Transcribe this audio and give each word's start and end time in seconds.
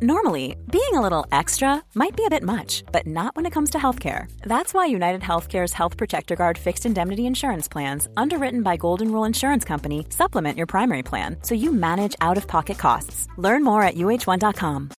Normally, 0.00 0.54
being 0.70 0.94
a 0.94 1.00
little 1.00 1.26
extra 1.32 1.82
might 1.96 2.14
be 2.16 2.24
a 2.24 2.30
bit 2.30 2.44
much, 2.44 2.84
but 2.92 3.04
not 3.04 3.34
when 3.34 3.46
it 3.46 3.52
comes 3.52 3.70
to 3.70 3.78
healthcare. 3.78 4.30
That's 4.42 4.72
why 4.72 4.86
United 4.86 5.22
Healthcare's 5.22 5.72
Health 5.72 5.96
Protector 5.96 6.36
Guard 6.36 6.56
fixed 6.56 6.86
indemnity 6.86 7.26
insurance 7.26 7.66
plans, 7.66 8.06
underwritten 8.16 8.62
by 8.62 8.76
Golden 8.76 9.10
Rule 9.10 9.24
Insurance 9.24 9.64
Company, 9.64 10.06
supplement 10.10 10.56
your 10.56 10.68
primary 10.68 11.02
plan 11.02 11.38
so 11.42 11.56
you 11.56 11.72
manage 11.72 12.14
out 12.20 12.36
of 12.36 12.46
pocket 12.46 12.78
costs. 12.78 13.26
Learn 13.38 13.64
more 13.64 13.82
at 13.82 13.96
uh1.com. 13.96 14.90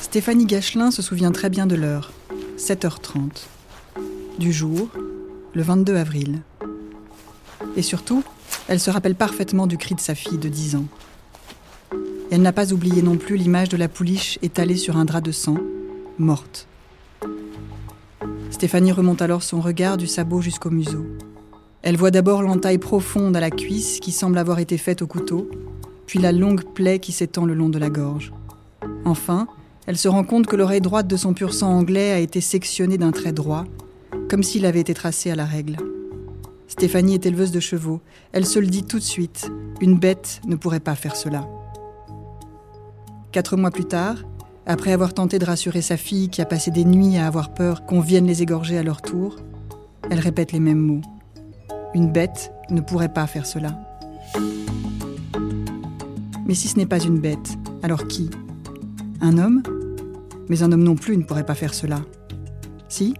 Stéphanie 0.00 0.46
Gachelin 0.46 0.90
se 0.90 1.02
souvient 1.02 1.30
très 1.30 1.48
bien 1.48 1.68
de 1.68 1.76
l'heure, 1.76 2.10
7h30. 2.56 3.46
Du 4.40 4.50
jour, 4.50 4.90
le 5.52 5.62
22 5.62 5.96
avril. 5.96 6.42
Et 7.76 7.82
surtout, 7.82 8.22
elle 8.68 8.80
se 8.80 8.90
rappelle 8.90 9.14
parfaitement 9.14 9.66
du 9.66 9.76
cri 9.76 9.94
de 9.94 10.00
sa 10.00 10.14
fille 10.14 10.38
de 10.38 10.48
10 10.48 10.76
ans. 10.76 10.86
Elle 12.30 12.42
n'a 12.42 12.52
pas 12.52 12.72
oublié 12.72 13.02
non 13.02 13.16
plus 13.16 13.36
l'image 13.36 13.68
de 13.68 13.76
la 13.76 13.88
pouliche 13.88 14.38
étalée 14.42 14.76
sur 14.76 14.96
un 14.96 15.04
drap 15.04 15.20
de 15.20 15.32
sang, 15.32 15.56
morte. 16.18 16.68
Stéphanie 18.50 18.92
remonte 18.92 19.22
alors 19.22 19.42
son 19.42 19.60
regard 19.60 19.96
du 19.96 20.06
sabot 20.06 20.40
jusqu'au 20.40 20.70
museau. 20.70 21.04
Elle 21.82 21.96
voit 21.96 22.10
d'abord 22.10 22.42
l'entaille 22.42 22.78
profonde 22.78 23.36
à 23.36 23.40
la 23.40 23.50
cuisse 23.50 24.00
qui 24.00 24.12
semble 24.12 24.38
avoir 24.38 24.58
été 24.58 24.76
faite 24.78 25.02
au 25.02 25.06
couteau, 25.06 25.50
puis 26.06 26.18
la 26.18 26.30
longue 26.30 26.62
plaie 26.62 26.98
qui 26.98 27.10
s'étend 27.10 27.44
le 27.44 27.54
long 27.54 27.68
de 27.68 27.78
la 27.78 27.90
gorge. 27.90 28.32
Enfin, 29.04 29.48
elle 29.86 29.96
se 29.96 30.08
rend 30.08 30.24
compte 30.24 30.46
que 30.46 30.56
l'oreille 30.56 30.80
droite 30.80 31.08
de 31.08 31.16
son 31.16 31.32
pur 31.32 31.54
sang 31.54 31.70
anglais 31.70 32.12
a 32.12 32.18
été 32.18 32.40
sectionnée 32.40 32.98
d'un 32.98 33.12
trait 33.12 33.32
droit, 33.32 33.64
comme 34.30 34.44
s'il 34.44 34.64
avait 34.64 34.80
été 34.80 34.94
tracé 34.94 35.32
à 35.32 35.34
la 35.34 35.44
règle. 35.44 35.76
Stéphanie 36.68 37.14
est 37.14 37.26
éleveuse 37.26 37.50
de 37.50 37.58
chevaux. 37.58 38.00
Elle 38.30 38.46
se 38.46 38.60
le 38.60 38.68
dit 38.68 38.84
tout 38.84 39.00
de 39.00 39.04
suite. 39.04 39.50
Une 39.80 39.98
bête 39.98 40.40
ne 40.46 40.54
pourrait 40.54 40.78
pas 40.78 40.94
faire 40.94 41.16
cela. 41.16 41.48
Quatre 43.32 43.56
mois 43.56 43.72
plus 43.72 43.86
tard, 43.86 44.18
après 44.66 44.92
avoir 44.92 45.14
tenté 45.14 45.40
de 45.40 45.44
rassurer 45.44 45.82
sa 45.82 45.96
fille 45.96 46.28
qui 46.28 46.40
a 46.40 46.46
passé 46.46 46.70
des 46.70 46.84
nuits 46.84 47.16
à 47.16 47.26
avoir 47.26 47.52
peur 47.54 47.84
qu'on 47.86 47.98
vienne 47.98 48.26
les 48.26 48.40
égorger 48.40 48.78
à 48.78 48.84
leur 48.84 49.02
tour, 49.02 49.34
elle 50.10 50.20
répète 50.20 50.52
les 50.52 50.60
mêmes 50.60 50.78
mots. 50.78 51.02
Une 51.94 52.12
bête 52.12 52.52
ne 52.70 52.80
pourrait 52.80 53.12
pas 53.12 53.26
faire 53.26 53.46
cela. 53.46 53.80
Mais 56.46 56.54
si 56.54 56.68
ce 56.68 56.76
n'est 56.76 56.86
pas 56.86 57.02
une 57.02 57.18
bête, 57.18 57.58
alors 57.82 58.06
qui? 58.06 58.30
Un 59.20 59.38
homme? 59.38 59.64
Mais 60.48 60.62
un 60.62 60.70
homme 60.70 60.84
non 60.84 60.94
plus 60.94 61.16
ne 61.16 61.24
pourrait 61.24 61.46
pas 61.46 61.56
faire 61.56 61.74
cela. 61.74 62.00
Si? 62.88 63.14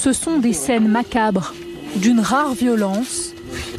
Ce 0.00 0.14
sont 0.14 0.38
des 0.38 0.54
scènes 0.54 0.88
macabres, 0.88 1.52
d'une 1.96 2.20
rare 2.20 2.54
violence, 2.54 3.34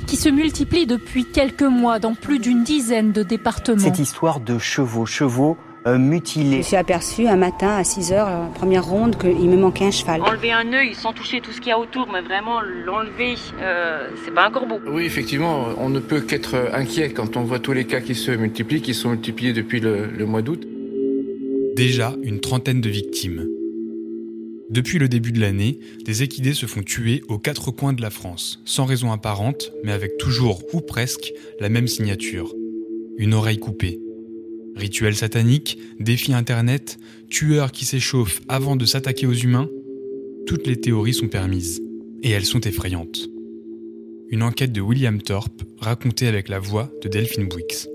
qui 0.05 0.17
se 0.17 0.29
multiplient 0.29 0.85
depuis 0.85 1.25
quelques 1.25 1.63
mois 1.63 1.97
dans 1.97 2.13
plus 2.13 2.37
d'une 2.37 2.63
dizaine 2.63 3.11
de 3.11 3.23
départements. 3.23 3.79
Cette 3.79 3.97
histoire 3.97 4.39
de 4.39 4.59
chevaux, 4.59 5.07
chevaux 5.07 5.57
euh, 5.87 5.97
mutilés. 5.97 6.51
Je 6.51 6.57
me 6.57 6.61
suis 6.61 6.75
aperçu 6.75 7.27
un 7.27 7.37
matin 7.37 7.69
à 7.69 7.83
6 7.83 8.11
heures, 8.11 8.29
la 8.29 8.51
première 8.53 8.85
ronde, 8.85 9.17
qu'il 9.17 9.49
me 9.49 9.57
manquait 9.57 9.85
un 9.85 9.91
cheval. 9.91 10.21
Enlever 10.21 10.51
un 10.51 10.71
œil 10.73 10.93
sans 10.93 11.11
toucher 11.11 11.41
tout 11.41 11.51
ce 11.51 11.59
qu'il 11.59 11.69
y 11.69 11.71
a 11.71 11.79
autour, 11.79 12.07
mais 12.13 12.21
vraiment 12.21 12.61
l'enlever, 12.61 13.33
euh, 13.59 14.07
c'est 14.23 14.31
pas 14.31 14.45
un 14.45 14.51
corbeau. 14.51 14.79
Oui, 14.85 15.05
effectivement, 15.05 15.69
on 15.79 15.89
ne 15.89 15.99
peut 15.99 16.21
qu'être 16.21 16.69
inquiet 16.71 17.13
quand 17.13 17.35
on 17.35 17.41
voit 17.41 17.57
tous 17.57 17.73
les 17.73 17.85
cas 17.85 17.99
qui 17.99 18.13
se 18.13 18.29
multiplient, 18.29 18.83
qui 18.83 18.93
sont 18.93 19.09
multipliés 19.09 19.53
depuis 19.53 19.79
le, 19.79 20.05
le 20.05 20.25
mois 20.27 20.43
d'août. 20.43 20.67
Déjà 21.75 22.13
une 22.21 22.41
trentaine 22.41 22.79
de 22.79 22.89
victimes. 22.89 23.47
Depuis 24.71 24.99
le 24.99 25.09
début 25.09 25.33
de 25.33 25.41
l'année, 25.41 25.79
des 26.05 26.23
équidés 26.23 26.53
se 26.53 26.65
font 26.65 26.81
tuer 26.81 27.23
aux 27.27 27.37
quatre 27.37 27.71
coins 27.71 27.91
de 27.91 28.01
la 28.01 28.09
France, 28.09 28.61
sans 28.63 28.85
raison 28.85 29.11
apparente, 29.11 29.73
mais 29.83 29.91
avec 29.91 30.17
toujours 30.17 30.63
ou 30.73 30.79
presque 30.79 31.33
la 31.59 31.67
même 31.67 31.89
signature. 31.89 32.55
Une 33.17 33.33
oreille 33.33 33.59
coupée. 33.59 33.99
Rituel 34.77 35.13
satanique, 35.13 35.77
défi 35.99 36.33
internet, 36.33 36.99
tueurs 37.29 37.73
qui 37.73 37.83
s'échauffent 37.83 38.39
avant 38.47 38.77
de 38.77 38.85
s'attaquer 38.85 39.27
aux 39.27 39.33
humains, 39.33 39.67
toutes 40.47 40.65
les 40.65 40.79
théories 40.79 41.13
sont 41.13 41.27
permises. 41.27 41.81
Et 42.23 42.29
elles 42.29 42.45
sont 42.45 42.61
effrayantes. 42.61 43.27
Une 44.29 44.43
enquête 44.43 44.71
de 44.71 44.79
William 44.79 45.21
Thorpe 45.21 45.63
racontée 45.79 46.27
avec 46.27 46.47
la 46.47 46.59
voix 46.59 46.89
de 47.03 47.09
Delphine 47.09 47.49
Bouix. 47.49 47.90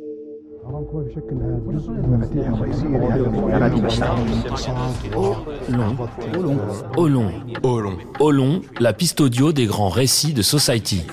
Olon. 6.97 7.31
Olon. 7.62 7.99
Olon, 8.19 8.62
la 8.81 8.93
piste 8.93 9.21
audio 9.21 9.53
des 9.53 9.66
grands 9.66 9.88
récits 9.88 10.32
de 10.32 10.43
Society. 10.43 11.04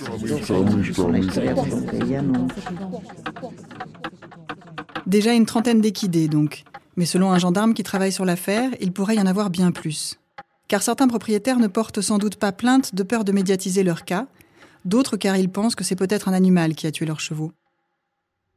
Déjà 5.05 5.33
une 5.33 5.45
trentaine 5.45 5.81
d'équidés, 5.81 6.27
donc. 6.27 6.63
Mais 6.95 7.05
selon 7.05 7.31
un 7.31 7.39
gendarme 7.39 7.73
qui 7.73 7.83
travaille 7.83 8.11
sur 8.11 8.25
l'affaire, 8.25 8.71
il 8.79 8.91
pourrait 8.91 9.15
y 9.15 9.21
en 9.21 9.27
avoir 9.27 9.49
bien 9.49 9.71
plus. 9.71 10.19
Car 10.67 10.81
certains 10.81 11.07
propriétaires 11.07 11.59
ne 11.59 11.67
portent 11.67 12.01
sans 12.01 12.17
doute 12.17 12.37
pas 12.37 12.51
plainte 12.51 12.95
de 12.95 13.03
peur 13.03 13.23
de 13.23 13.31
médiatiser 13.31 13.83
leur 13.83 14.03
cas, 14.05 14.27
d'autres 14.85 15.17
car 15.17 15.37
ils 15.37 15.49
pensent 15.49 15.75
que 15.75 15.83
c'est 15.83 15.95
peut-être 15.95 16.27
un 16.27 16.33
animal 16.33 16.73
qui 16.73 16.87
a 16.87 16.91
tué 16.91 17.05
leurs 17.05 17.19
chevaux. 17.19 17.51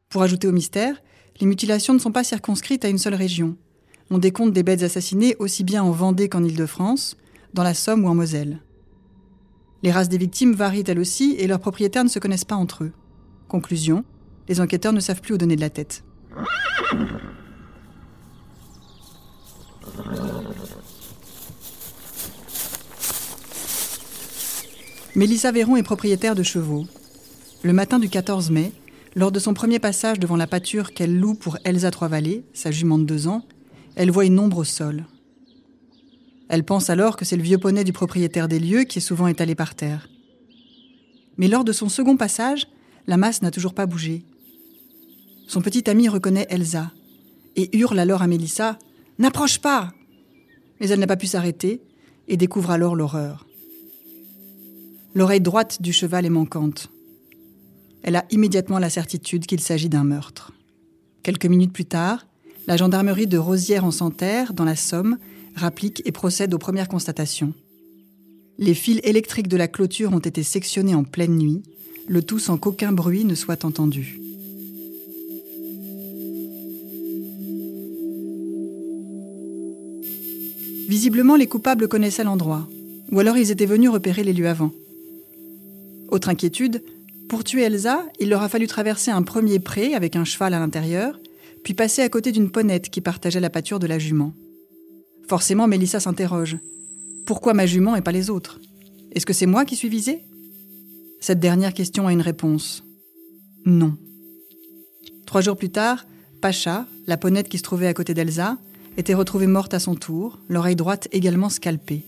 Pour 0.08 0.22
ajouter 0.22 0.46
au 0.46 0.52
mystère, 0.52 1.02
les 1.40 1.46
mutilations 1.46 1.92
ne 1.92 1.98
sont 1.98 2.12
pas 2.12 2.24
circonscrites 2.24 2.84
à 2.84 2.88
une 2.88 2.98
seule 2.98 3.14
région. 3.14 3.56
On 4.10 4.18
décompte 4.18 4.52
des 4.52 4.62
bêtes 4.62 4.82
assassinées 4.82 5.36
aussi 5.38 5.64
bien 5.64 5.82
en 5.82 5.90
Vendée 5.90 6.28
qu'en 6.28 6.44
Île-de-France, 6.44 7.16
dans 7.54 7.64
la 7.64 7.74
Somme 7.74 8.04
ou 8.04 8.08
en 8.08 8.14
Moselle. 8.14 8.60
Les 9.82 9.90
races 9.90 10.08
des 10.08 10.18
victimes 10.18 10.54
varient 10.54 10.84
elles 10.86 10.98
aussi 10.98 11.34
et 11.38 11.46
leurs 11.46 11.60
propriétaires 11.60 12.04
ne 12.04 12.08
se 12.08 12.18
connaissent 12.18 12.44
pas 12.44 12.54
entre 12.54 12.84
eux. 12.84 12.92
Conclusion, 13.48 14.04
les 14.48 14.60
enquêteurs 14.60 14.92
ne 14.92 15.00
savent 15.00 15.20
plus 15.20 15.34
où 15.34 15.38
donner 15.38 15.56
de 15.56 15.60
la 15.60 15.70
tête. 15.70 16.04
Mélissa 25.16 25.50
Véron 25.50 25.76
est 25.76 25.82
propriétaire 25.82 26.34
de 26.34 26.42
chevaux. 26.42 26.86
Le 27.62 27.72
matin 27.72 27.98
du 27.98 28.08
14 28.08 28.50
mai, 28.50 28.72
lors 29.16 29.32
de 29.32 29.38
son 29.38 29.54
premier 29.54 29.78
passage 29.78 30.20
devant 30.20 30.36
la 30.36 30.46
pâture 30.46 30.92
qu'elle 30.92 31.18
loue 31.18 31.34
pour 31.34 31.56
Elsa 31.64 31.90
Trois-Vallées, 31.90 32.44
sa 32.52 32.70
jument 32.70 32.98
de 32.98 33.04
deux 33.04 33.26
ans, 33.28 33.42
elle 33.96 34.10
voit 34.10 34.26
une 34.26 34.38
ombre 34.38 34.58
au 34.58 34.64
sol. 34.64 35.06
Elle 36.50 36.64
pense 36.64 36.90
alors 36.90 37.16
que 37.16 37.24
c'est 37.24 37.38
le 37.38 37.42
vieux 37.42 37.56
poney 37.56 37.82
du 37.82 37.94
propriétaire 37.94 38.46
des 38.46 38.60
lieux 38.60 38.84
qui 38.84 38.98
est 38.98 39.02
souvent 39.02 39.26
étalé 39.26 39.54
par 39.54 39.74
terre. 39.74 40.10
Mais 41.38 41.48
lors 41.48 41.64
de 41.64 41.72
son 41.72 41.88
second 41.88 42.18
passage, 42.18 42.68
la 43.06 43.16
masse 43.16 43.40
n'a 43.40 43.50
toujours 43.50 43.72
pas 43.72 43.86
bougé. 43.86 44.22
Son 45.48 45.62
petit 45.62 45.88
ami 45.88 46.10
reconnaît 46.10 46.46
Elsa 46.50 46.92
et 47.56 47.74
hurle 47.76 47.98
alors 47.98 48.20
à 48.20 48.26
Mélissa 48.26 48.78
N'approche 49.18 49.60
pas 49.60 49.94
Mais 50.78 50.88
elle 50.90 51.00
n'a 51.00 51.06
pas 51.06 51.16
pu 51.16 51.26
s'arrêter 51.26 51.80
et 52.28 52.36
découvre 52.36 52.70
alors 52.70 52.94
l'horreur. 52.94 53.46
L'oreille 55.14 55.40
droite 55.40 55.80
du 55.80 55.94
cheval 55.94 56.26
est 56.26 56.30
manquante. 56.30 56.90
Elle 58.06 58.14
a 58.14 58.24
immédiatement 58.30 58.78
la 58.78 58.88
certitude 58.88 59.46
qu'il 59.46 59.58
s'agit 59.58 59.88
d'un 59.88 60.04
meurtre. 60.04 60.52
Quelques 61.24 61.46
minutes 61.46 61.72
plus 61.72 61.86
tard, 61.86 62.24
la 62.68 62.76
gendarmerie 62.76 63.26
de 63.26 63.36
Rosière 63.36 63.84
en 63.84 63.90
Santerre, 63.90 64.54
dans 64.54 64.64
la 64.64 64.76
Somme, 64.76 65.18
rapplique 65.56 66.02
et 66.04 66.12
procède 66.12 66.54
aux 66.54 66.58
premières 66.58 66.86
constatations. 66.86 67.52
Les 68.58 68.74
fils 68.74 69.00
électriques 69.02 69.48
de 69.48 69.56
la 69.56 69.66
clôture 69.66 70.12
ont 70.12 70.20
été 70.20 70.44
sectionnés 70.44 70.94
en 70.94 71.02
pleine 71.02 71.36
nuit, 71.36 71.64
le 72.06 72.22
tout 72.22 72.38
sans 72.38 72.58
qu'aucun 72.58 72.92
bruit 72.92 73.24
ne 73.24 73.34
soit 73.34 73.64
entendu. 73.64 74.20
Visiblement, 80.88 81.34
les 81.34 81.48
coupables 81.48 81.88
connaissaient 81.88 82.22
l'endroit, 82.22 82.68
ou 83.10 83.18
alors 83.18 83.36
ils 83.36 83.50
étaient 83.50 83.66
venus 83.66 83.90
repérer 83.90 84.22
les 84.22 84.32
lieux 84.32 84.48
avant. 84.48 84.70
Autre 86.08 86.28
inquiétude, 86.28 86.84
pour 87.28 87.44
tuer 87.44 87.62
Elsa, 87.62 88.06
il 88.20 88.28
leur 88.28 88.42
a 88.42 88.48
fallu 88.48 88.66
traverser 88.66 89.10
un 89.10 89.22
premier 89.22 89.58
pré 89.58 89.94
avec 89.94 90.16
un 90.16 90.24
cheval 90.24 90.54
à 90.54 90.60
l'intérieur, 90.60 91.18
puis 91.64 91.74
passer 91.74 92.02
à 92.02 92.08
côté 92.08 92.30
d'une 92.30 92.50
ponette 92.50 92.90
qui 92.90 93.00
partageait 93.00 93.40
la 93.40 93.50
pâture 93.50 93.78
de 93.78 93.86
la 93.86 93.98
jument. 93.98 94.32
Forcément, 95.28 95.66
Mélissa 95.66 95.98
s'interroge. 95.98 96.58
Pourquoi 97.26 97.54
ma 97.54 97.66
jument 97.66 97.96
et 97.96 98.02
pas 98.02 98.12
les 98.12 98.30
autres? 98.30 98.60
Est-ce 99.12 99.26
que 99.26 99.32
c'est 99.32 99.46
moi 99.46 99.64
qui 99.64 99.74
suis 99.74 99.88
visée? 99.88 100.20
Cette 101.20 101.40
dernière 101.40 101.74
question 101.74 102.06
a 102.06 102.12
une 102.12 102.20
réponse. 102.20 102.84
Non. 103.64 103.96
Trois 105.26 105.40
jours 105.40 105.56
plus 105.56 105.70
tard, 105.70 106.06
Pacha, 106.40 106.86
la 107.08 107.16
ponette 107.16 107.48
qui 107.48 107.58
se 107.58 107.64
trouvait 107.64 107.88
à 107.88 107.94
côté 107.94 108.14
d'Elsa, 108.14 108.58
était 108.96 109.14
retrouvée 109.14 109.48
morte 109.48 109.74
à 109.74 109.80
son 109.80 109.96
tour, 109.96 110.38
l'oreille 110.48 110.76
droite 110.76 111.08
également 111.10 111.48
scalpée. 111.48 112.04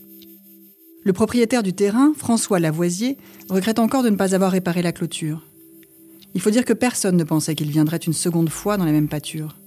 Le 1.08 1.14
propriétaire 1.14 1.62
du 1.62 1.72
terrain, 1.72 2.12
François 2.14 2.60
Lavoisier, 2.60 3.16
regrette 3.48 3.78
encore 3.78 4.02
de 4.02 4.10
ne 4.10 4.16
pas 4.16 4.34
avoir 4.34 4.52
réparé 4.52 4.82
la 4.82 4.92
clôture. 4.92 5.42
Il 6.34 6.42
faut 6.42 6.50
dire 6.50 6.66
que 6.66 6.74
personne 6.74 7.16
ne 7.16 7.24
pensait 7.24 7.54
qu'il 7.54 7.70
viendrait 7.70 7.96
une 7.96 8.12
seconde 8.12 8.50
fois 8.50 8.76
dans 8.76 8.84
la 8.84 8.92
même 8.92 9.08
pâture. 9.08 9.58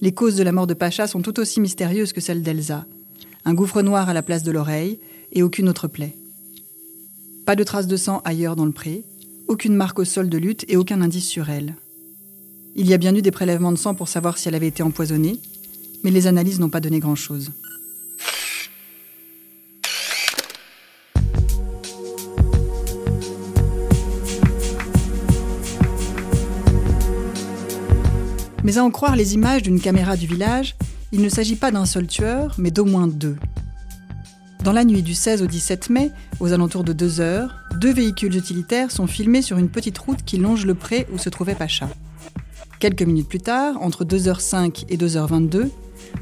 Les 0.00 0.10
causes 0.10 0.34
de 0.34 0.42
la 0.42 0.50
mort 0.50 0.66
de 0.66 0.74
Pacha 0.74 1.06
sont 1.06 1.22
tout 1.22 1.38
aussi 1.38 1.60
mystérieuses 1.60 2.12
que 2.12 2.20
celles 2.20 2.42
d'Elsa. 2.42 2.84
un 3.44 3.54
gouffre 3.54 3.80
noir 3.80 4.08
à 4.08 4.12
la 4.12 4.24
place 4.24 4.42
de 4.42 4.50
l'oreille 4.50 4.98
et 5.30 5.44
aucune 5.44 5.68
autre 5.68 5.86
plaie. 5.86 6.16
Pas 7.46 7.54
de 7.54 7.62
traces 7.62 7.86
de 7.86 7.96
sang 7.96 8.20
ailleurs 8.24 8.56
dans 8.56 8.66
le 8.66 8.72
pré, 8.72 9.04
aucune 9.46 9.76
marque 9.76 10.00
au 10.00 10.04
sol 10.04 10.28
de 10.28 10.36
lutte 10.36 10.64
et 10.66 10.76
aucun 10.76 11.00
indice 11.00 11.28
sur 11.28 11.48
elle. 11.48 11.76
Il 12.74 12.88
y 12.88 12.92
a 12.92 12.98
bien 12.98 13.14
eu 13.14 13.22
des 13.22 13.30
prélèvements 13.30 13.70
de 13.70 13.78
sang 13.78 13.94
pour 13.94 14.08
savoir 14.08 14.36
si 14.36 14.48
elle 14.48 14.56
avait 14.56 14.66
été 14.66 14.82
empoisonnée, 14.82 15.38
mais 16.02 16.10
les 16.10 16.26
analyses 16.26 16.58
n'ont 16.58 16.70
pas 16.70 16.80
donné 16.80 16.98
grand-chose. 16.98 17.52
Mais 28.64 28.78
à 28.78 28.84
en 28.84 28.90
croire 28.90 29.16
les 29.16 29.34
images 29.34 29.62
d'une 29.62 29.80
caméra 29.80 30.16
du 30.16 30.26
village, 30.26 30.76
il 31.12 31.20
ne 31.20 31.28
s'agit 31.28 31.56
pas 31.56 31.70
d'un 31.70 31.86
seul 31.86 32.06
tueur, 32.06 32.54
mais 32.58 32.70
d'au 32.70 32.84
moins 32.84 33.06
deux. 33.06 33.36
Dans 34.64 34.72
la 34.72 34.84
nuit 34.84 35.02
du 35.02 35.14
16 35.14 35.42
au 35.42 35.46
17 35.46 35.90
mai, 35.90 36.10
aux 36.40 36.52
alentours 36.52 36.82
de 36.82 36.92
2 36.92 37.20
heures, 37.20 37.54
deux 37.80 37.92
véhicules 37.92 38.36
utilitaires 38.36 38.90
sont 38.90 39.06
filmés 39.06 39.42
sur 39.42 39.58
une 39.58 39.68
petite 39.68 39.98
route 39.98 40.24
qui 40.24 40.38
longe 40.38 40.66
le 40.66 40.74
pré 40.74 41.06
où 41.12 41.18
se 41.18 41.28
trouvait 41.28 41.54
Pacha. 41.54 41.88
Quelques 42.80 43.02
minutes 43.02 43.28
plus 43.28 43.40
tard, 43.40 43.80
entre 43.80 44.04
2h05 44.04 44.86
et 44.88 44.96
2h22, 44.96 45.70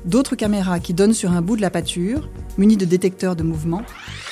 d'autres 0.04 0.36
caméras 0.36 0.78
qui 0.78 0.92
donnent 0.92 1.14
sur 1.14 1.32
un 1.32 1.40
bout 1.40 1.56
de 1.56 1.62
la 1.62 1.70
pâture, 1.70 2.28
munies 2.58 2.76
de 2.76 2.84
détecteurs 2.84 3.34
de 3.34 3.42
mouvement, 3.42 3.82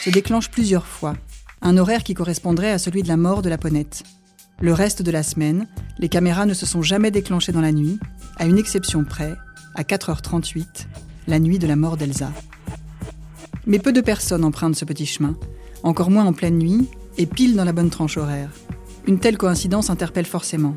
se 0.05 0.11
déclenchent 0.11 0.51
plusieurs 0.51 0.87
fois, 0.87 1.15
un 1.63 1.79
horaire 1.79 2.05
qui 2.05 2.15
correspondrait 2.15 2.71
à 2.71 2.79
celui 2.79 3.03
de 3.03 3.09
la 3.09 3.17
mort 3.17 3.41
de 3.41 3.49
la 3.49 3.59
ponette. 3.59 4.03
Le 4.63 4.73
reste 4.73 5.03
de 5.03 5.11
la 5.11 5.25
semaine, 5.25 5.67
les 5.99 6.09
caméras 6.09 6.47
ne 6.47 6.55
se 6.55 6.67
sont 6.67 6.83
jamais 6.83 7.11
déclenchées 7.11 7.51
dans 7.51 7.61
la 7.61 7.73
nuit, 7.73 7.99
à 8.37 8.47
une 8.47 8.59
exception 8.59 9.03
près, 9.03 9.35
à 9.75 9.83
4h38, 9.83 10.87
la 11.27 11.41
nuit 11.41 11.59
de 11.59 11.67
la 11.67 11.75
mort 11.75 11.97
d'Elsa. 11.97 12.31
Mais 13.67 13.81
peu 13.81 13.93
de 13.93 14.01
personnes 14.01 14.45
empruntent 14.45 14.77
ce 14.77 14.85
petit 14.85 15.05
chemin, 15.05 15.35
encore 15.83 16.13
moins 16.13 16.27
en 16.27 16.33
pleine 16.33 16.59
nuit 16.59 16.89
et 17.19 17.27
pile 17.27 17.57
dans 17.57 17.65
la 17.65 17.73
bonne 17.73 17.91
tranche 17.91 18.17
horaire. 18.17 18.51
Une 19.09 19.19
telle 19.19 19.37
coïncidence 19.37 19.91
interpelle 19.91 20.27
forcément. 20.27 20.77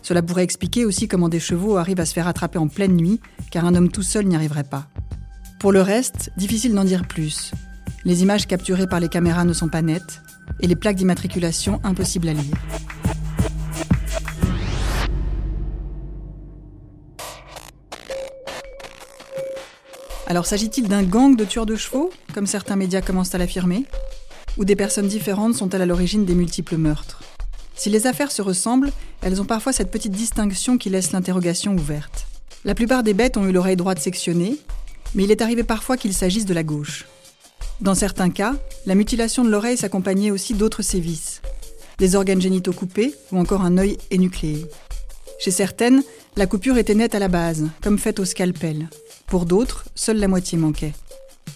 Cela 0.00 0.22
pourrait 0.22 0.44
expliquer 0.44 0.86
aussi 0.86 1.06
comment 1.06 1.28
des 1.28 1.38
chevaux 1.38 1.76
arrivent 1.76 2.00
à 2.00 2.06
se 2.06 2.14
faire 2.14 2.28
attraper 2.28 2.58
en 2.58 2.68
pleine 2.68 2.96
nuit, 2.96 3.20
car 3.50 3.66
un 3.66 3.74
homme 3.74 3.90
tout 3.90 4.02
seul 4.02 4.24
n'y 4.24 4.36
arriverait 4.36 4.64
pas. 4.64 4.86
Pour 5.60 5.72
le 5.72 5.82
reste, 5.82 6.30
difficile 6.38 6.72
d'en 6.72 6.84
dire 6.84 7.06
plus. 7.06 7.52
Les 8.06 8.22
images 8.22 8.46
capturées 8.46 8.86
par 8.86 9.00
les 9.00 9.10
caméras 9.10 9.44
ne 9.44 9.52
sont 9.52 9.68
pas 9.68 9.82
nettes, 9.82 10.22
et 10.60 10.66
les 10.66 10.76
plaques 10.76 10.96
d'immatriculation 10.96 11.78
impossibles 11.84 12.28
à 12.28 12.32
lire. 12.32 12.56
Alors 20.30 20.44
s'agit-il 20.44 20.88
d'un 20.88 21.04
gang 21.04 21.36
de 21.36 21.44
tueurs 21.46 21.64
de 21.64 21.74
chevaux, 21.74 22.10
comme 22.34 22.46
certains 22.46 22.76
médias 22.76 23.00
commencent 23.00 23.34
à 23.34 23.38
l'affirmer 23.38 23.86
Ou 24.58 24.66
des 24.66 24.76
personnes 24.76 25.08
différentes 25.08 25.54
sont-elles 25.54 25.80
à 25.80 25.86
l'origine 25.86 26.26
des 26.26 26.34
multiples 26.34 26.76
meurtres? 26.76 27.22
Si 27.74 27.88
les 27.88 28.06
affaires 28.06 28.30
se 28.30 28.42
ressemblent, 28.42 28.92
elles 29.22 29.40
ont 29.40 29.46
parfois 29.46 29.72
cette 29.72 29.90
petite 29.90 30.12
distinction 30.12 30.76
qui 30.76 30.90
laisse 30.90 31.12
l'interrogation 31.12 31.72
ouverte. 31.72 32.26
La 32.66 32.74
plupart 32.74 33.04
des 33.04 33.14
bêtes 33.14 33.38
ont 33.38 33.46
eu 33.46 33.52
l'oreille 33.52 33.76
droite 33.76 34.00
sectionnée, 34.00 34.58
mais 35.14 35.24
il 35.24 35.30
est 35.30 35.40
arrivé 35.40 35.62
parfois 35.62 35.96
qu'il 35.96 36.12
s'agisse 36.12 36.44
de 36.44 36.52
la 36.52 36.62
gauche. 36.62 37.06
Dans 37.80 37.94
certains 37.94 38.28
cas, 38.28 38.54
la 38.84 38.94
mutilation 38.94 39.44
de 39.44 39.48
l'oreille 39.48 39.78
s'accompagnait 39.78 40.30
aussi 40.30 40.52
d'autres 40.52 40.82
sévices, 40.82 41.40
des 41.96 42.16
organes 42.16 42.42
génitaux 42.42 42.74
coupés 42.74 43.14
ou 43.32 43.38
encore 43.38 43.62
un 43.62 43.78
œil 43.78 43.96
énucléé. 44.10 44.66
Chez 45.38 45.52
certaines, 45.52 46.02
la 46.36 46.46
coupure 46.46 46.76
était 46.76 46.94
nette 46.94 47.14
à 47.14 47.18
la 47.18 47.28
base, 47.28 47.66
comme 47.82 47.98
faite 47.98 48.20
au 48.20 48.26
scalpel. 48.26 48.90
Pour 49.28 49.44
d'autres, 49.44 49.84
seule 49.94 50.16
la 50.16 50.28
moitié 50.28 50.56
manquait. 50.56 50.94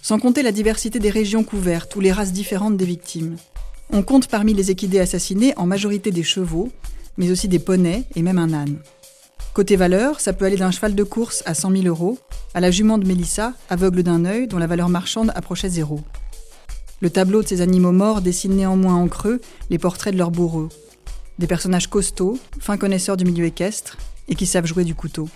Sans 0.02 0.18
compter 0.18 0.42
la 0.42 0.52
diversité 0.52 0.98
des 0.98 1.08
régions 1.08 1.42
couvertes 1.42 1.96
ou 1.96 2.00
les 2.00 2.12
races 2.12 2.32
différentes 2.32 2.76
des 2.76 2.84
victimes. 2.84 3.36
On 3.90 4.02
compte 4.02 4.28
parmi 4.28 4.52
les 4.52 4.70
équidés 4.70 5.00
assassinés 5.00 5.54
en 5.56 5.66
majorité 5.66 6.10
des 6.10 6.22
chevaux, 6.22 6.70
mais 7.16 7.30
aussi 7.30 7.48
des 7.48 7.58
poneys 7.58 8.04
et 8.14 8.22
même 8.22 8.38
un 8.38 8.52
âne. 8.52 8.78
Côté 9.54 9.76
valeur, 9.76 10.20
ça 10.20 10.34
peut 10.34 10.44
aller 10.44 10.56
d'un 10.56 10.70
cheval 10.70 10.94
de 10.94 11.02
course 11.02 11.42
à 11.46 11.54
100 11.54 11.70
000 11.70 11.84
euros 11.84 12.18
à 12.52 12.60
la 12.60 12.70
jument 12.70 12.98
de 12.98 13.06
Mélissa, 13.06 13.54
aveugle 13.70 14.02
d'un 14.02 14.26
œil 14.26 14.48
dont 14.48 14.58
la 14.58 14.66
valeur 14.66 14.90
marchande 14.90 15.32
approchait 15.34 15.70
zéro. 15.70 16.00
Le 17.00 17.08
tableau 17.08 17.42
de 17.42 17.48
ces 17.48 17.62
animaux 17.62 17.92
morts 17.92 18.20
dessine 18.20 18.54
néanmoins 18.54 18.96
en 18.96 19.08
creux 19.08 19.40
les 19.70 19.78
portraits 19.78 20.12
de 20.12 20.18
leurs 20.18 20.30
bourreaux. 20.30 20.68
Des 21.38 21.46
personnages 21.46 21.88
costauds, 21.88 22.38
fins 22.60 22.76
connaisseurs 22.76 23.16
du 23.16 23.24
milieu 23.24 23.46
équestre 23.46 23.96
et 24.28 24.34
qui 24.34 24.46
savent 24.46 24.66
jouer 24.66 24.84
du 24.84 24.94
couteau. 24.94 25.28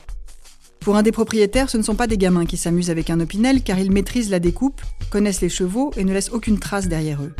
Pour 0.80 0.96
un 0.96 1.02
des 1.02 1.12
propriétaires, 1.12 1.68
ce 1.68 1.76
ne 1.76 1.82
sont 1.82 1.96
pas 1.96 2.06
des 2.06 2.18
gamins 2.18 2.46
qui 2.46 2.56
s'amusent 2.56 2.90
avec 2.90 3.10
un 3.10 3.20
opinel 3.20 3.62
car 3.62 3.78
ils 3.78 3.90
maîtrisent 3.90 4.30
la 4.30 4.38
découpe, 4.38 4.80
connaissent 5.10 5.40
les 5.40 5.48
chevaux 5.48 5.92
et 5.96 6.04
ne 6.04 6.12
laissent 6.12 6.30
aucune 6.30 6.58
trace 6.58 6.88
derrière 6.88 7.22
eux. 7.22 7.34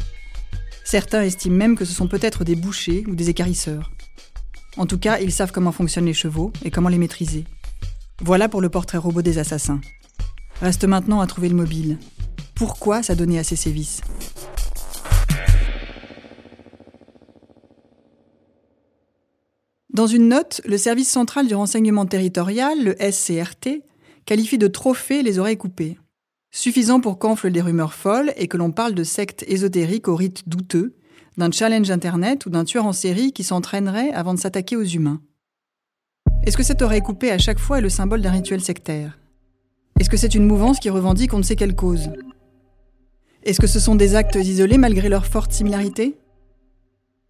Certains 0.85 1.23
estiment 1.23 1.56
même 1.56 1.77
que 1.77 1.85
ce 1.85 1.93
sont 1.93 2.09
peut-être 2.09 2.44
des 2.44 2.55
bouchers 2.55 3.05
ou 3.09 3.15
des 3.15 3.31
écarisseurs. 3.31 3.91
En 4.77 4.87
tout 4.87 4.99
cas, 4.99 5.19
ils 5.19 5.33
savent 5.33 5.53
comment 5.53 5.73
fonctionnent 5.73 6.06
les 6.06 6.15
chevaux 6.15 6.53
et 6.65 6.71
comment 6.71 6.88
les 6.88 6.99
maîtriser. 6.99 7.44
Voilà 8.23 8.49
pour 8.49 8.61
le 8.61 8.69
portrait 8.69 8.99
robot 8.99 9.23
des 9.23 9.39
assassins. 9.39 9.81
Reste 10.61 10.85
maintenant 10.85 11.21
à 11.21 11.27
trouver 11.27 11.49
le 11.49 11.55
mobile. 11.55 11.99
Pourquoi 12.55 13.03
ça 13.03 13.15
donnait 13.15 13.39
à 13.39 13.44
ces 13.44 13.56
sévices? 13.56 14.00
Dans 19.96 20.06
une 20.06 20.28
note, 20.28 20.60
le 20.66 20.76
service 20.76 21.08
central 21.08 21.46
du 21.46 21.54
renseignement 21.54 22.04
territorial, 22.04 22.84
le 22.84 22.94
SCRT, 23.00 23.81
qualifie 24.26 24.58
de 24.58 24.66
trophée 24.66 25.22
les 25.22 25.38
oreilles 25.38 25.56
coupées. 25.56 25.96
Suffisant 26.50 27.00
pour 27.00 27.19
qu'enflent 27.19 27.50
des 27.50 27.62
rumeurs 27.62 27.94
folles 27.94 28.34
et 28.37 28.46
que 28.46 28.58
l'on 28.58 28.72
parle 28.72 28.93
de 28.93 29.04
sectes 29.04 29.43
ésotériques 29.48 30.08
au 30.08 30.14
rite 30.14 30.46
douteux, 30.50 30.96
d'un 31.38 31.50
challenge 31.50 31.90
internet 31.90 32.44
ou 32.44 32.50
d'un 32.50 32.66
tueur 32.66 32.84
en 32.84 32.93
série 32.93 33.32
qui 33.32 33.43
s'entraînerait 33.43 34.10
avant 34.10 34.34
de 34.34 34.38
s'attaquer 34.38 34.76
aux 34.76 34.84
humains. 34.84 35.22
Est-ce 36.44 36.58
que 36.58 36.62
cette 36.62 36.82
oreille 36.82 37.00
coupée 37.00 37.32
à 37.32 37.38
chaque 37.38 37.58
fois 37.58 37.78
est 37.78 37.81
le 37.81 37.88
symbole 37.88 38.20
d'un 38.20 38.32
rituel 38.32 38.60
sectaire? 38.60 39.19
Est-ce 39.98 40.10
que 40.10 40.19
c'est 40.19 40.34
une 40.34 40.44
mouvance 40.44 40.78
qui 40.78 40.90
revendique 40.90 41.32
on 41.32 41.38
ne 41.38 41.43
sait 41.43 41.56
quelle 41.56 41.75
cause? 41.75 42.10
Est-ce 43.44 43.60
que 43.60 43.66
ce 43.66 43.81
sont 43.81 43.94
des 43.94 44.14
actes 44.14 44.34
isolés 44.34 44.76
malgré 44.76 45.08
leur 45.08 45.25
forte 45.25 45.52
similarité? 45.52 46.19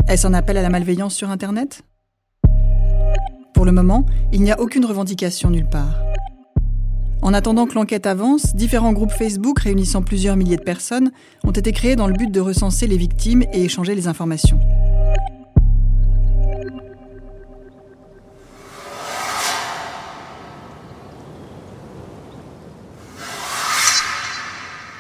Est-ce 0.09 0.27
un 0.27 0.35
appel 0.35 0.57
à 0.57 0.63
la 0.63 0.69
malveillance 0.69 1.15
sur 1.15 1.31
Internet? 1.31 1.85
Pour 3.57 3.65
le 3.65 3.73
moment, 3.73 4.05
il 4.35 4.43
n'y 4.43 4.53
a 4.53 4.61
aucune 4.61 4.85
revendication 4.85 5.49
nulle 5.49 5.67
part. 5.67 5.99
En 7.23 7.33
attendant 7.33 7.67
que 7.67 7.75
l'enquête 7.75 8.05
avance, 8.05 8.55
différents 8.55 8.93
groupes 8.93 9.13
Facebook 9.13 9.61
réunissant 9.61 10.03
plusieurs 10.03 10.37
milliers 10.37 10.59
de 10.59 10.63
personnes 10.63 11.11
ont 11.43 11.53
été 11.53 11.73
créés 11.73 11.97
dans 11.97 12.07
le 12.07 12.13
but 12.13 12.31
de 12.31 12.39
recenser 12.39 12.87
les 12.87 12.99
victimes 12.99 13.45
et 13.55 13.65
échanger 13.65 13.95
les 13.95 14.09
informations. 14.09 14.61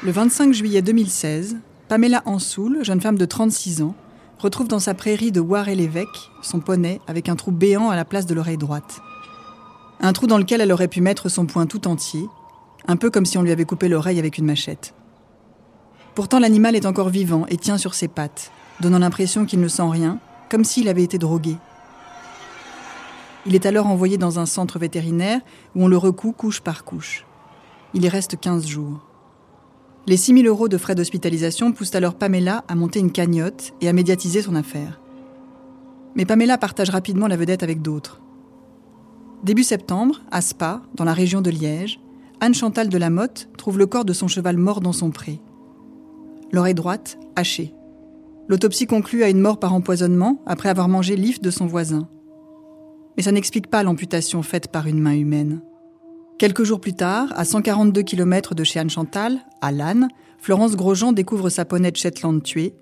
Le 0.02 0.10
25 0.12 0.54
juillet 0.54 0.80
2016, 0.80 1.58
Pamela 1.88 2.22
Ansoul, 2.24 2.82
jeune 2.84 3.02
femme 3.02 3.18
de 3.18 3.26
36 3.26 3.82
ans, 3.82 3.94
retrouve 4.38 4.68
dans 4.68 4.78
sa 4.78 4.94
prairie 4.94 5.32
de 5.32 5.40
Loire-et-l'Évêque 5.40 6.30
son 6.42 6.60
poney 6.60 7.00
avec 7.06 7.28
un 7.28 7.36
trou 7.36 7.52
béant 7.52 7.90
à 7.90 7.96
la 7.96 8.04
place 8.04 8.26
de 8.26 8.34
l'oreille 8.34 8.58
droite. 8.58 9.00
Un 10.00 10.12
trou 10.12 10.26
dans 10.26 10.38
lequel 10.38 10.60
elle 10.60 10.72
aurait 10.72 10.88
pu 10.88 11.00
mettre 11.00 11.28
son 11.28 11.46
poing 11.46 11.66
tout 11.66 11.88
entier, 11.88 12.28
un 12.86 12.96
peu 12.96 13.10
comme 13.10 13.24
si 13.24 13.38
on 13.38 13.42
lui 13.42 13.52
avait 13.52 13.64
coupé 13.64 13.88
l'oreille 13.88 14.18
avec 14.18 14.38
une 14.38 14.44
machette. 14.44 14.94
Pourtant 16.14 16.38
l'animal 16.38 16.76
est 16.76 16.86
encore 16.86 17.08
vivant 17.08 17.46
et 17.48 17.56
tient 17.56 17.78
sur 17.78 17.94
ses 17.94 18.08
pattes, 18.08 18.52
donnant 18.80 18.98
l'impression 18.98 19.46
qu'il 19.46 19.60
ne 19.60 19.68
sent 19.68 19.88
rien, 19.88 20.18
comme 20.50 20.64
s'il 20.64 20.88
avait 20.88 21.02
été 21.02 21.18
drogué. 21.18 21.56
Il 23.46 23.54
est 23.54 23.66
alors 23.66 23.86
envoyé 23.86 24.18
dans 24.18 24.38
un 24.38 24.46
centre 24.46 24.78
vétérinaire 24.78 25.40
où 25.74 25.84
on 25.84 25.88
le 25.88 25.96
recoue 25.96 26.32
couche 26.32 26.60
par 26.60 26.84
couche. 26.84 27.24
Il 27.94 28.04
y 28.04 28.08
reste 28.08 28.38
15 28.38 28.66
jours. 28.66 29.05
Les 30.08 30.16
6 30.16 30.42
000 30.42 30.46
euros 30.46 30.68
de 30.68 30.78
frais 30.78 30.94
d'hospitalisation 30.94 31.72
poussent 31.72 31.96
alors 31.96 32.14
Pamela 32.14 32.64
à 32.68 32.76
monter 32.76 33.00
une 33.00 33.10
cagnotte 33.10 33.72
et 33.80 33.88
à 33.88 33.92
médiatiser 33.92 34.40
son 34.40 34.54
affaire. 34.54 35.00
Mais 36.14 36.24
Pamela 36.24 36.58
partage 36.58 36.90
rapidement 36.90 37.26
la 37.26 37.36
vedette 37.36 37.64
avec 37.64 37.82
d'autres. 37.82 38.20
Début 39.42 39.64
septembre, 39.64 40.22
à 40.30 40.42
Spa, 40.42 40.82
dans 40.94 41.04
la 41.04 41.12
région 41.12 41.42
de 41.42 41.50
Liège, 41.50 41.98
Anne-Chantal 42.40 42.88
de 42.88 42.98
la 42.98 43.10
Motte 43.10 43.48
trouve 43.58 43.78
le 43.78 43.86
corps 43.86 44.04
de 44.04 44.12
son 44.12 44.28
cheval 44.28 44.56
mort 44.56 44.80
dans 44.80 44.92
son 44.92 45.10
pré. 45.10 45.40
L'oreille 46.52 46.74
droite, 46.74 47.18
hachée. 47.34 47.74
L'autopsie 48.48 48.86
conclut 48.86 49.24
à 49.24 49.28
une 49.28 49.40
mort 49.40 49.58
par 49.58 49.74
empoisonnement 49.74 50.40
après 50.46 50.68
avoir 50.68 50.88
mangé 50.88 51.16
l'if 51.16 51.40
de 51.40 51.50
son 51.50 51.66
voisin. 51.66 52.08
Mais 53.16 53.24
ça 53.24 53.32
n'explique 53.32 53.66
pas 53.66 53.82
l'amputation 53.82 54.42
faite 54.42 54.68
par 54.68 54.86
une 54.86 55.00
main 55.00 55.14
humaine. 55.14 55.62
Quelques 56.38 56.64
jours 56.64 56.80
plus 56.82 56.92
tard, 56.92 57.32
à 57.34 57.46
142 57.46 58.02
km 58.02 58.54
de 58.54 58.62
chez 58.62 58.78
Anne-Chantal, 58.78 59.38
à 59.62 59.72
Lannes, 59.72 60.08
Florence 60.38 60.76
Grosjean 60.76 61.12
découvre 61.12 61.48
sa 61.48 61.64
ponette 61.64 61.96
Shetland 61.96 62.42
tuée, 62.42 62.74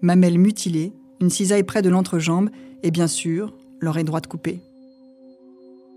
mamelle 0.00 0.38
mutilée, 0.38 0.92
une 1.20 1.28
cisaille 1.28 1.64
près 1.64 1.82
de 1.82 1.88
l'entrejambe 1.88 2.50
et 2.84 2.92
bien 2.92 3.08
sûr, 3.08 3.52
l'oreille 3.80 4.04
droite 4.04 4.28
coupée. 4.28 4.62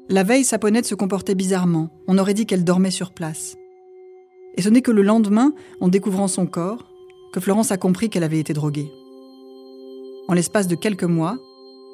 La 0.09 0.23
veille, 0.23 0.43
sa 0.43 0.57
ponette 0.57 0.87
se 0.87 0.95
comportait 0.95 1.35
bizarrement. 1.35 1.91
On 2.07 2.17
aurait 2.17 2.33
dit 2.33 2.47
qu'elle 2.47 2.63
dormait 2.63 2.89
sur 2.89 3.11
place. 3.11 3.57
Et 4.55 4.63
ce 4.63 4.69
n'est 4.69 4.81
que 4.81 4.91
le 4.91 5.03
lendemain, 5.03 5.53
en 5.81 5.89
découvrant 5.89 6.27
son 6.27 6.47
corps, 6.47 6.89
que 7.31 7.39
Florence 7.39 7.71
a 7.71 7.77
compris 7.77 8.09
qu'elle 8.09 8.23
avait 8.23 8.39
été 8.39 8.53
droguée. 8.53 8.91
En 10.27 10.33
l'espace 10.33 10.67
de 10.67 10.75
quelques 10.75 11.03
mois, 11.03 11.37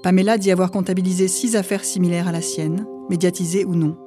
Pamela 0.01 0.37
dit 0.37 0.49
avoir 0.49 0.71
comptabilisé 0.71 1.27
six 1.27 1.57
affaires 1.57 1.83
similaires 1.83 2.29
à 2.29 2.31
la 2.31 2.41
sienne, 2.41 2.85
médiatisées 3.09 3.65
ou 3.65 3.75
non. 3.75 3.97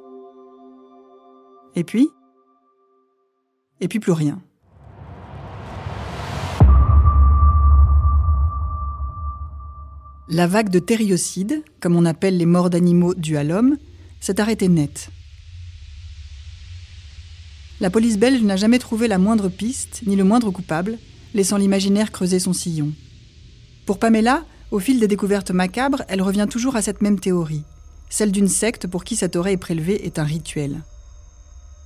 Et 1.75 1.83
puis? 1.83 2.09
Et 3.81 3.87
puis 3.87 3.99
plus 3.99 4.11
rien. 4.11 4.41
La 10.29 10.47
vague 10.47 10.69
de 10.69 10.79
thériocides, 10.79 11.63
comme 11.79 11.95
on 11.95 12.05
appelle 12.05 12.37
les 12.37 12.45
morts 12.45 12.69
d'animaux 12.69 13.13
dues 13.13 13.37
à 13.37 13.43
l'homme, 13.43 13.77
s'est 14.19 14.39
arrêtée 14.39 14.69
net. 14.69 15.09
La 17.81 17.89
police 17.89 18.17
belge 18.17 18.41
n'a 18.41 18.55
jamais 18.55 18.79
trouvé 18.79 19.07
la 19.07 19.17
moindre 19.17 19.49
piste, 19.49 20.01
ni 20.05 20.15
le 20.15 20.23
moindre 20.23 20.51
coupable, 20.51 20.97
laissant 21.33 21.57
l'imaginaire 21.57 22.11
creuser 22.11 22.39
son 22.39 22.53
sillon. 22.53 22.93
Pour 23.85 23.99
Pamela, 23.99 24.45
au 24.71 24.79
fil 24.79 24.99
des 24.99 25.07
découvertes 25.07 25.51
macabres, 25.51 26.03
elle 26.07 26.21
revient 26.21 26.47
toujours 26.49 26.77
à 26.77 26.81
cette 26.81 27.01
même 27.01 27.19
théorie, 27.19 27.63
celle 28.09 28.31
d'une 28.31 28.47
secte 28.47 28.87
pour 28.87 29.03
qui 29.03 29.15
cette 29.15 29.35
oreille 29.35 29.57
prélevée 29.57 30.05
est 30.05 30.19
un 30.19 30.23
rituel. 30.23 30.83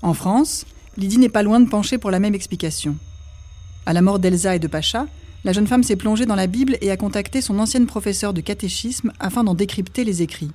En 0.02 0.14
France, 0.14 0.66
Lydie 0.98 1.18
n'est 1.18 1.30
pas 1.30 1.44
loin 1.44 1.60
de 1.60 1.70
pencher 1.70 1.98
pour 1.98 2.12
la 2.12 2.20
même 2.20 2.36
explication. 2.36 2.96
À 3.86 3.94
la 3.94 4.02
mort 4.02 4.20
d'Elsa 4.20 4.56
et 4.56 4.60
de 4.60 4.68
Pacha, 4.68 5.08
la 5.44 5.54
jeune 5.54 5.68
femme 5.68 5.84
s'est 5.84 5.96
plongée 5.96 6.26
dans 6.26 6.36
la 6.36 6.48
Bible 6.48 6.78
et 6.82 6.92
a 6.92 6.98
contacté 6.98 7.42
son 7.42 7.60
ancienne 7.60 7.86
professeure 7.86 8.34
de 8.34 8.42
catéchisme 8.42 9.12
afin 9.20 9.44
d'en 9.44 9.54
décrypter 9.54 10.04
les 10.04 10.22
écrits. 10.22 10.52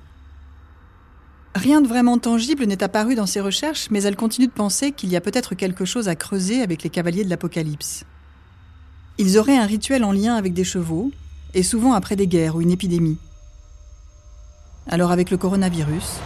Rien 1.55 1.81
de 1.81 1.87
vraiment 1.87 2.17
tangible 2.17 2.65
n'est 2.65 2.83
apparu 2.83 3.15
dans 3.15 3.25
ses 3.25 3.41
recherches, 3.41 3.87
mais 3.91 4.03
elle 4.03 4.15
continue 4.15 4.47
de 4.47 4.51
penser 4.51 4.91
qu'il 4.91 5.09
y 5.09 5.15
a 5.15 5.21
peut-être 5.21 5.55
quelque 5.55 5.85
chose 5.85 6.07
à 6.07 6.15
creuser 6.15 6.61
avec 6.61 6.83
les 6.83 6.89
cavaliers 6.89 7.23
de 7.23 7.29
l'Apocalypse. 7.29 8.05
Ils 9.19 9.37
auraient 9.37 9.57
un 9.57 9.65
rituel 9.65 10.03
en 10.03 10.11
lien 10.11 10.35
avec 10.35 10.53
des 10.53 10.63
chevaux, 10.63 11.11
et 11.53 11.63
souvent 11.63 11.93
après 11.93 12.15
des 12.15 12.27
guerres 12.27 12.55
ou 12.55 12.61
une 12.61 12.71
épidémie. 12.71 13.17
Alors 14.87 15.11
avec 15.11 15.29
le 15.29 15.37
coronavirus, 15.37 16.19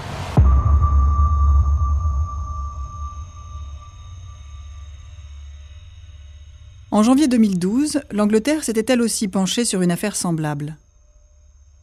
En 6.98 7.04
janvier 7.04 7.28
2012, 7.28 8.02
l'Angleterre 8.10 8.64
s'était 8.64 8.92
elle 8.92 9.04
aussi 9.04 9.28
penchée 9.28 9.66
sur 9.66 9.84
une 9.84 9.92
affaire 9.92 10.16
semblable. 10.16 10.78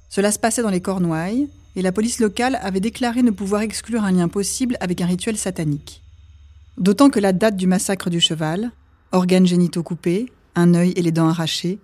Cela 0.09 0.33
se 0.33 0.41
passait 0.41 0.63
dans 0.63 0.71
les 0.71 0.81
Cornouailles, 0.81 1.49
et 1.77 1.83
la 1.83 1.93
police 1.93 2.19
locale 2.19 2.59
avait 2.61 2.81
déclaré 2.81 3.23
ne 3.23 3.31
pouvoir 3.31 3.63
exclure 3.63 4.03
un 4.03 4.11
lien 4.11 4.27
possible 4.27 4.77
avec 4.81 5.01
un 5.01 5.07
rituel 5.07 5.37
satanique. 5.37 6.03
D'autant 6.79 7.11
que 7.11 7.21
la 7.21 7.33
date 7.33 7.55
du 7.55 7.69
massacre 7.69 8.11
du 8.11 8.21
cheval, 8.21 8.73
organes 9.13 9.47
génitaux 9.47 9.85
coupés, 9.85 10.33
un 10.57 10.75
œil 10.75 10.93
et 10.97 11.03
les 11.03 11.13
dents 11.13 11.29
arrachées, 11.29 11.79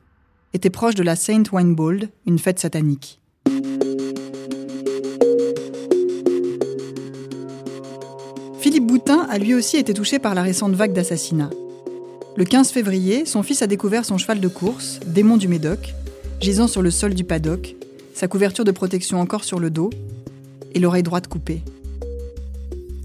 était 0.53 0.69
proche 0.69 0.97
de 0.97 1.05
la 1.05 1.15
Saint 1.15 1.45
Winebold, 1.53 2.11
une 2.27 2.41
fête 2.41 2.59
satanique. 2.59 3.21
Philippe 8.59 8.89
Boutin 8.89 9.25
a 9.31 9.39
lui 9.39 9.55
aussi 9.55 9.77
été 9.77 9.95
touché 9.95 10.19
par 10.19 10.35
la 10.35 10.43
récente 10.43 10.73
vague 10.73 10.93
d'assassinats. 10.93 11.51
Le 12.41 12.47
15 12.47 12.71
février, 12.71 13.27
son 13.27 13.43
fils 13.43 13.61
a 13.61 13.67
découvert 13.67 14.07
son 14.07 14.17
cheval 14.17 14.41
de 14.41 14.49
course, 14.49 14.99
Démon 15.05 15.37
du 15.37 15.47
Médoc, 15.47 15.93
gisant 16.41 16.69
sur 16.69 16.81
le 16.81 16.91
sol 16.91 17.13
du 17.13 17.23
paddock, 17.23 17.77
sa 18.15 18.29
couverture 18.29 18.65
de 18.65 18.71
protection 18.71 19.21
encore 19.21 19.45
sur 19.45 19.61
le 19.61 19.69
dos, 19.69 19.91
et 20.73 20.79
l'oreille 20.79 21.03
droite 21.03 21.29
coupée. 21.29 21.61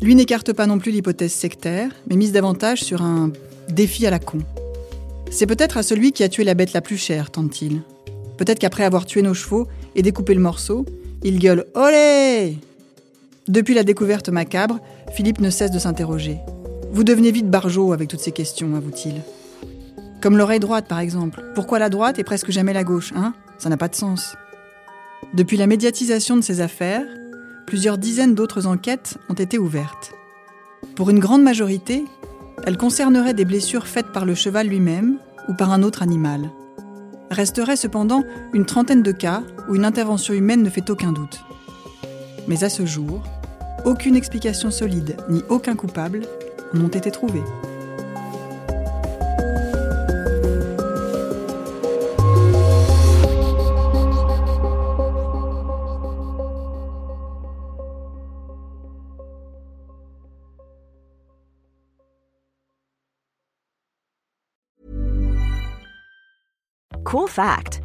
Lui 0.02 0.16
n'écarte 0.16 0.54
pas 0.54 0.68
non 0.68 0.80
plus 0.80 0.94
l'hypothèse 0.94 1.34
sectaire, 1.34 1.92
mais 2.10 2.16
mise 2.16 2.32
davantage 2.32 2.82
sur 2.82 3.02
un 3.02 3.34
défi 3.68 4.08
à 4.08 4.10
la 4.10 4.20
con. 4.20 4.38
C'est 5.32 5.48
peut-être 5.48 5.76
à 5.76 5.84
celui 5.84 6.14
qui 6.14 6.24
a 6.24 6.30
tué 6.30 6.46
la 6.46 6.54
bête 6.54 6.72
la 6.72 6.80
plus 6.80 6.96
chère, 6.96 7.30
tente-t-il. 7.30 7.82
Peut-être 8.38 8.60
qu'après 8.60 8.86
avoir 8.86 9.06
tué 9.06 9.22
nos 9.22 9.34
chevaux 9.34 9.68
et 9.96 10.02
découpé 10.02 10.34
le 10.34 10.40
morceau, 10.40 10.86
il 11.26 11.40
gueule 11.40 11.66
Olé 11.74 12.58
Depuis 13.50 13.74
la 13.74 13.84
découverte 13.84 14.30
macabre, 14.30 14.80
Philippe 15.14 15.42
ne 15.42 15.50
cesse 15.50 15.72
de 15.72 15.80
s'interroger. 15.80 16.38
Vous 16.96 17.04
devenez 17.04 17.32
vite 17.32 17.50
barjot 17.50 17.92
avec 17.92 18.08
toutes 18.08 18.22
ces 18.22 18.32
questions, 18.32 18.74
avoue-t-il. 18.74 19.16
Comme 20.22 20.38
l'oreille 20.38 20.62
droite, 20.62 20.88
par 20.88 21.00
exemple. 21.00 21.44
Pourquoi 21.54 21.78
la 21.78 21.90
droite 21.90 22.20
et 22.20 22.24
presque 22.24 22.52
jamais 22.52 22.72
la 22.72 22.86
gauche, 22.86 23.12
hein? 23.18 23.34
Ça 23.58 23.68
n'a 23.68 23.76
pas 23.76 23.90
de 23.90 23.96
sens. 23.96 24.38
Depuis 25.34 25.58
la 25.58 25.68
médiatisation 25.68 26.38
de 26.38 26.42
ces 26.42 26.62
affaires, 26.62 27.06
plusieurs 27.68 27.98
dizaines 27.98 28.34
d'autres 28.34 28.66
enquêtes 28.66 29.18
ont 29.28 29.34
été 29.34 29.60
ouvertes. 29.60 30.14
Pour 30.96 31.10
une 31.10 31.20
grande 31.20 31.44
majorité, 31.44 32.06
elles 32.66 32.78
concerneraient 32.78 33.34
des 33.34 33.44
blessures 33.44 33.88
faites 33.88 34.14
par 34.14 34.24
le 34.24 34.34
cheval 34.34 34.68
lui-même 34.68 35.18
ou 35.50 35.54
par 35.54 35.74
un 35.74 35.84
autre 35.84 36.02
animal. 36.02 36.50
Resterait 37.30 37.76
cependant 37.76 38.24
une 38.54 38.66
trentaine 38.66 39.04
de 39.04 39.12
cas 39.12 39.44
où 39.68 39.76
une 39.76 39.84
intervention 39.84 40.34
humaine 40.34 40.64
ne 40.64 40.70
fait 40.70 40.90
aucun 40.90 41.12
doute. 41.12 41.44
Mais 42.48 42.64
à 42.64 42.70
ce 42.70 42.86
jour, 42.86 43.22
aucune 43.84 44.16
explication 44.16 44.72
solide 44.72 45.18
ni 45.28 45.44
aucun 45.50 45.76
coupable 45.76 46.22
n'ont 46.76 46.88
été 46.90 47.12
trouvés. 47.12 47.44
Cool 67.04 67.30
fact 67.30 67.85